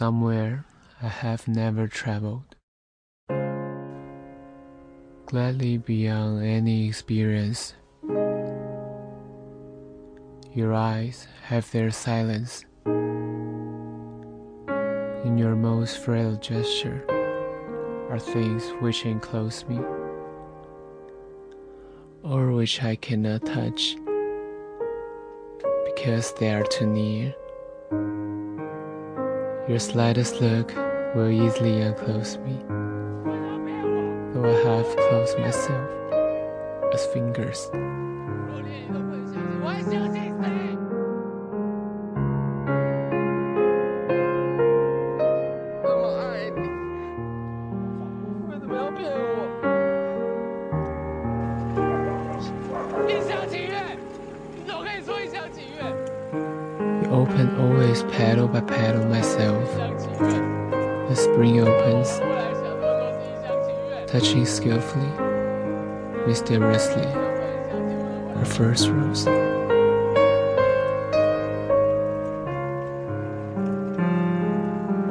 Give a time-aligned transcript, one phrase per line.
[0.00, 0.64] somewhere
[1.02, 2.56] I have never traveled.
[5.26, 7.74] Gladly beyond any experience,
[10.54, 12.64] your eyes have their silence.
[15.26, 17.04] In your most frail gesture
[18.08, 19.80] are things which enclose me,
[22.22, 23.96] or which I cannot touch
[25.84, 27.34] because they are too near.
[29.70, 30.74] Your slightest look
[31.14, 32.60] will easily unclose me,
[34.34, 35.88] though I have closed myself
[36.92, 37.70] as fingers.
[57.30, 59.72] open always paddle by paddle myself.
[61.08, 62.18] The spring opens,
[64.10, 65.10] touching skillfully,
[66.26, 67.06] mysteriously,
[68.34, 69.26] her first rose.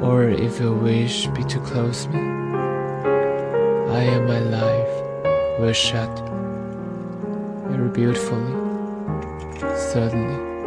[0.03, 6.19] Or if your wish be to close me, I and my life will shut
[7.69, 8.53] very beautifully,
[9.77, 10.58] suddenly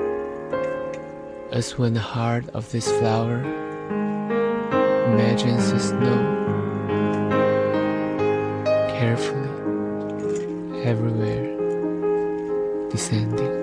[1.52, 3.40] as when the heart of this flower
[5.12, 6.16] imagines the snow
[8.88, 9.50] carefully,
[10.82, 13.61] everywhere, descending.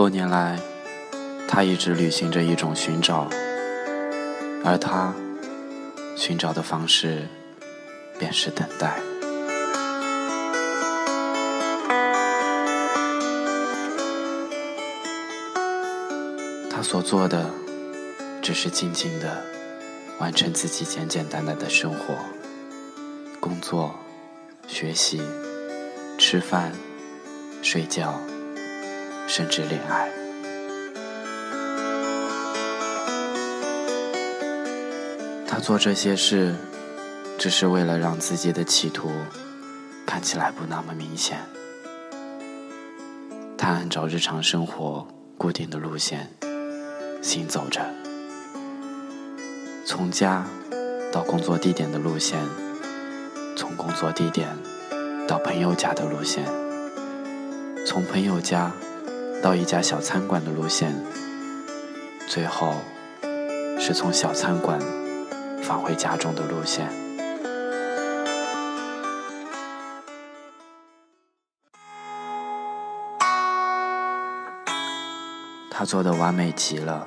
[0.00, 0.58] 多年来，
[1.46, 3.28] 他一直履行着一种寻找，
[4.64, 5.12] 而他
[6.16, 7.28] 寻找的方式
[8.18, 8.98] 便是等待。
[16.70, 17.50] 他所做的，
[18.40, 19.44] 只是静静的
[20.18, 22.14] 完成自己简简单单的生活，
[23.38, 23.94] 工作、
[24.66, 25.20] 学习、
[26.16, 26.72] 吃饭、
[27.60, 28.18] 睡觉。
[29.30, 30.10] 甚至恋爱。
[35.46, 36.52] 他做这些事，
[37.38, 39.08] 只是为了让自己的企图
[40.04, 41.38] 看起来不那么明显。
[43.56, 45.06] 他按照日常生活
[45.38, 46.28] 固定的路线
[47.22, 47.88] 行走着，
[49.86, 50.44] 从家
[51.12, 52.40] 到工作地点的路线，
[53.56, 54.48] 从工作地点
[55.28, 56.44] 到朋友家的路线，
[57.86, 58.72] 从朋友家。
[59.42, 60.94] 到一家小餐馆的路线，
[62.28, 62.74] 最后
[63.78, 64.78] 是从小餐馆
[65.62, 66.86] 返回家中的路线。
[75.70, 77.06] 他做的完美极了，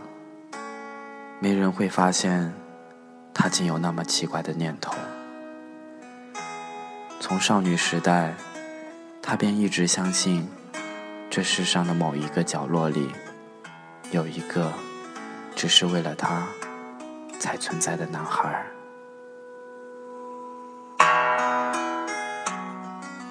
[1.39, 2.51] 没人会发现
[3.31, 4.95] 他竟有那么奇怪的念头。
[7.19, 8.33] 从少女时代，
[9.21, 10.49] 他便一直相信。
[11.35, 13.11] 这世上的某一个角落里，
[14.11, 14.71] 有一个
[15.55, 16.43] 只是为了他
[17.39, 18.63] 才存在的男孩。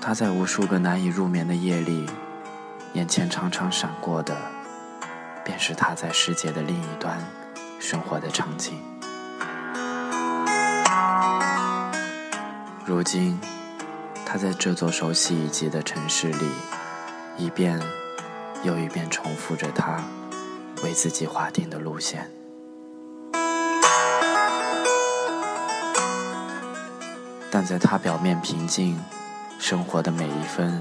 [0.00, 2.04] 他在无数个难以入眠的夜里，
[2.94, 4.36] 眼前常常闪过的，
[5.44, 7.16] 便是他在世界的另一端
[7.78, 8.82] 生活的场景。
[12.84, 13.40] 如今，
[14.26, 16.48] 他在这座熟悉已及的城市里。
[17.42, 17.76] 一遍
[18.62, 20.00] 又一遍重复着他
[20.84, 22.30] 为自己划定的路线，
[27.50, 28.96] 但在他表面平静
[29.58, 30.80] 生活的每一分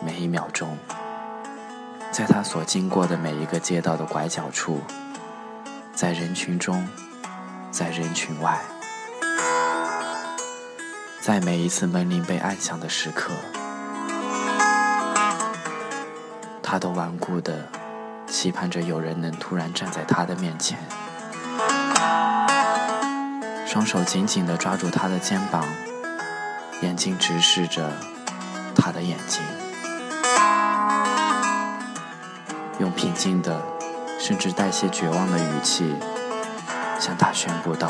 [0.00, 0.78] 每一秒钟，
[2.12, 4.80] 在他所经过的每一个街道的拐角处，
[5.92, 6.86] 在人群中，
[7.72, 8.60] 在人群外，
[11.20, 13.32] 在每一次门铃被按响的时刻。
[16.68, 17.64] 他都顽固的
[18.26, 20.76] 期盼着有人能突然站在他的面前，
[23.64, 25.64] 双手紧紧地抓住他的肩膀，
[26.82, 27.92] 眼睛直视着
[28.74, 29.40] 他的眼睛，
[32.80, 33.62] 用平静的、
[34.18, 35.94] 甚至带些绝望的语气，
[36.98, 37.88] 向他宣布道：“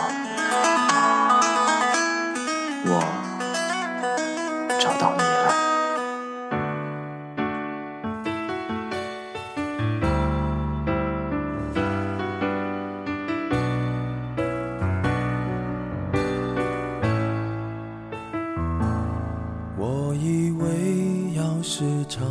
[21.77, 22.23] 为要是唱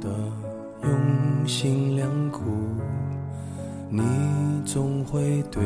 [0.00, 0.08] 的
[0.82, 2.40] 用心良苦，
[3.88, 4.02] 你
[4.64, 5.62] 总会对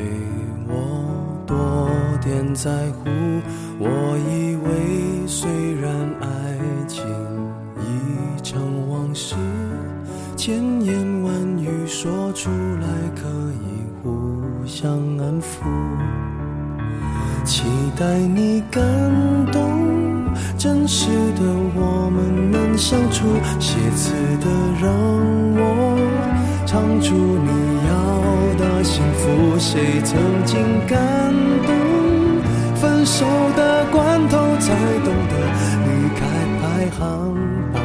[0.68, 1.90] 我多
[2.22, 3.10] 点在乎。
[3.80, 3.86] 我
[4.30, 5.50] 以为虽
[5.80, 6.26] 然爱
[6.86, 7.04] 情
[7.80, 9.34] 已成往事，
[10.36, 12.86] 千言万语说出来
[13.16, 13.28] 可
[13.62, 13.66] 以
[14.02, 15.64] 互相安抚。
[17.44, 17.64] 期
[17.98, 18.82] 待你感
[19.50, 19.76] 动。
[20.56, 21.42] 真实的
[21.74, 21.80] 我
[22.78, 23.26] 相处，
[23.58, 24.46] 写词的
[24.80, 24.88] 让
[25.58, 25.98] 我
[26.64, 27.50] 唱出你
[27.88, 27.90] 要
[28.56, 29.58] 的幸福。
[29.58, 30.96] 谁曾经感
[31.66, 31.74] 动？
[32.76, 33.26] 分手
[33.56, 34.72] 的关头才
[35.04, 35.34] 懂得
[35.84, 36.20] 离开
[36.62, 37.34] 排行
[37.72, 37.82] 榜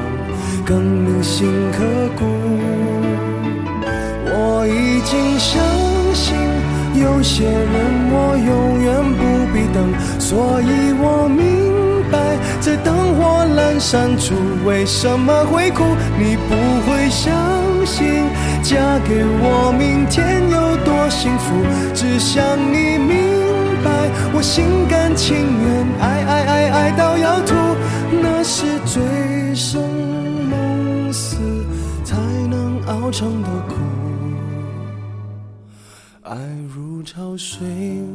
[0.63, 1.83] 更铭心刻
[2.15, 2.23] 骨。
[4.25, 5.59] 我已经相
[6.13, 6.37] 信，
[7.01, 7.65] 有些人
[8.11, 8.87] 我永远
[9.17, 10.92] 不必等，所以。
[13.73, 14.35] 火阑珊处，
[14.65, 15.83] 为什么会哭？
[16.17, 16.55] 你不
[16.85, 17.33] 会相
[17.85, 18.23] 信，
[18.61, 21.53] 嫁给我，明天有多幸福？
[21.93, 23.17] 只想你明
[23.83, 23.89] 白，
[24.33, 27.55] 我心甘情愿，爱爱爱爱到要吐，
[28.21, 29.01] 那是醉
[29.55, 29.81] 生
[30.49, 31.37] 梦死
[32.03, 32.15] 才
[32.49, 33.75] 能熬成的苦。
[36.21, 36.37] 爱
[36.73, 37.67] 如潮水，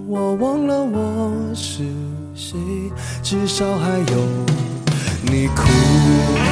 [0.06, 1.84] 我忘了我是
[2.34, 2.56] 谁，
[3.22, 4.16] 至少还有
[5.22, 6.47] 你哭。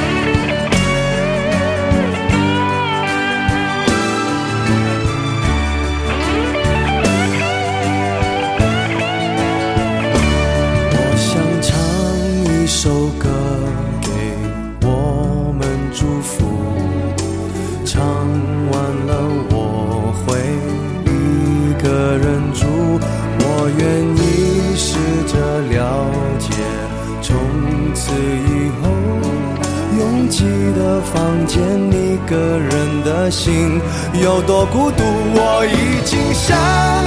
[30.37, 30.45] 拥挤
[30.79, 31.59] 的房间，
[31.91, 33.81] 一个人的心
[34.21, 35.03] 有多孤独。
[35.33, 36.55] 我已经相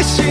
[0.02, 0.24] 信，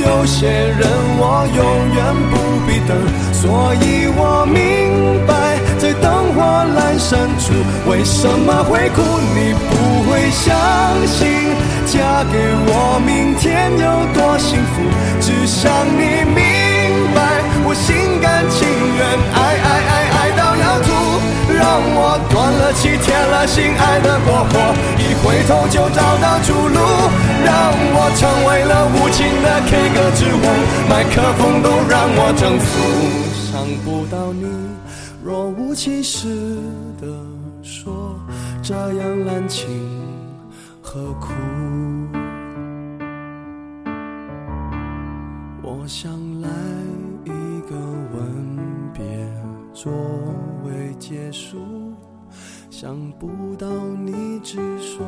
[0.00, 0.88] 有些人
[1.18, 1.60] 我永
[1.94, 2.96] 远不必等，
[3.34, 7.52] 所以我明白，在灯火阑珊处，
[7.90, 9.02] 为什么会哭？
[9.34, 10.56] 你不会相
[11.06, 11.28] 信，
[11.86, 12.38] 嫁给
[12.68, 14.80] 我，明天有多幸福？
[15.20, 16.40] 只想你明
[17.14, 17.20] 白，
[17.66, 18.66] 我心甘情
[18.96, 19.04] 愿，
[19.34, 20.09] 爱爱爱，
[22.70, 26.78] 了气，铁了心，爱的过火，一回头就找到出路，
[27.44, 30.44] 让我成为了无情的 K 歌之王，
[30.88, 32.70] 麦克风都让我征服。
[33.50, 34.46] 伤不到你，
[35.24, 36.28] 若无其事
[37.00, 37.08] 的
[37.60, 38.14] 说，
[38.62, 39.66] 这样滥情
[40.80, 41.32] 何苦？
[45.62, 46.12] 我想
[52.80, 53.68] 想不到
[54.06, 55.04] 你只说。